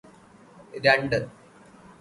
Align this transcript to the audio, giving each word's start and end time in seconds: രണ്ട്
രണ്ട് 0.85 1.19